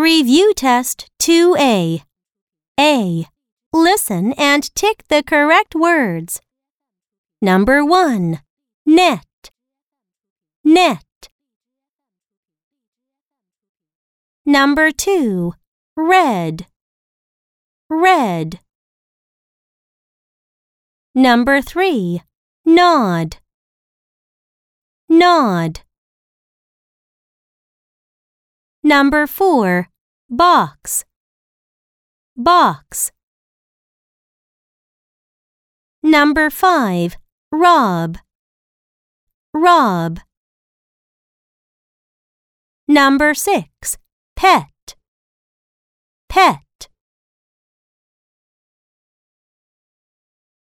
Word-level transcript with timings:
Review 0.00 0.54
Test 0.54 1.10
2A. 1.18 2.00
A. 2.80 3.26
Listen 3.70 4.32
and 4.38 4.74
tick 4.74 5.06
the 5.08 5.22
correct 5.22 5.74
words. 5.74 6.40
Number 7.42 7.84
1. 7.84 8.40
Net. 8.86 9.50
Net. 10.64 11.28
Number 14.46 14.90
2. 14.90 15.52
Red. 15.98 16.66
Red. 17.90 18.60
Number 21.14 21.60
3. 21.60 22.22
Nod. 22.64 23.36
Nod. 25.10 25.80
Number 28.82 29.26
4. 29.26 29.88
Box. 30.30 31.04
Box. 32.34 33.12
Number 36.02 36.48
5. 36.48 37.16
Rob. 37.52 38.18
Rob. 39.52 40.20
Number 42.88 43.34
6. 43.34 43.98
Pet. 44.34 44.96
Pet. 46.30 46.69